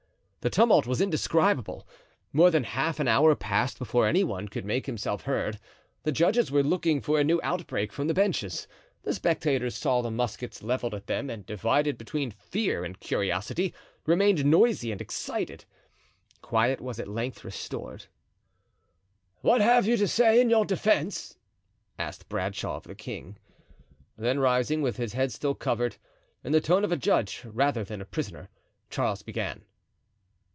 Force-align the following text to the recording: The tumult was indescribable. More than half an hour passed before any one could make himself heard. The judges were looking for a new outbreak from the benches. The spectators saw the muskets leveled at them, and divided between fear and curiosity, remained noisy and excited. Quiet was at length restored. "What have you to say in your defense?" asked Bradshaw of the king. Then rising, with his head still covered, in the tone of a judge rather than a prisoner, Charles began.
The 0.43 0.49
tumult 0.49 0.87
was 0.87 1.01
indescribable. 1.01 1.87
More 2.33 2.49
than 2.49 2.63
half 2.63 2.99
an 2.99 3.07
hour 3.07 3.35
passed 3.35 3.77
before 3.77 4.07
any 4.07 4.23
one 4.23 4.47
could 4.47 4.65
make 4.65 4.87
himself 4.87 5.25
heard. 5.25 5.59
The 6.01 6.11
judges 6.11 6.49
were 6.49 6.63
looking 6.63 6.99
for 6.99 7.19
a 7.19 7.23
new 7.23 7.39
outbreak 7.43 7.93
from 7.93 8.07
the 8.07 8.15
benches. 8.15 8.67
The 9.03 9.13
spectators 9.13 9.77
saw 9.77 10.01
the 10.01 10.09
muskets 10.09 10.63
leveled 10.63 10.95
at 10.95 11.05
them, 11.05 11.29
and 11.29 11.45
divided 11.45 11.95
between 11.95 12.31
fear 12.31 12.83
and 12.83 12.99
curiosity, 12.99 13.71
remained 14.07 14.43
noisy 14.43 14.91
and 14.91 14.99
excited. 14.99 15.65
Quiet 16.41 16.81
was 16.81 16.99
at 16.99 17.07
length 17.07 17.43
restored. 17.43 18.07
"What 19.41 19.61
have 19.61 19.85
you 19.85 19.95
to 19.95 20.07
say 20.07 20.41
in 20.41 20.49
your 20.49 20.65
defense?" 20.65 21.37
asked 21.99 22.29
Bradshaw 22.29 22.77
of 22.77 22.83
the 22.85 22.95
king. 22.95 23.37
Then 24.17 24.39
rising, 24.39 24.81
with 24.81 24.97
his 24.97 25.13
head 25.13 25.31
still 25.31 25.53
covered, 25.53 25.97
in 26.43 26.51
the 26.51 26.61
tone 26.61 26.83
of 26.83 26.91
a 26.91 26.97
judge 26.97 27.43
rather 27.45 27.83
than 27.83 28.01
a 28.01 28.05
prisoner, 28.05 28.49
Charles 28.89 29.21
began. 29.21 29.65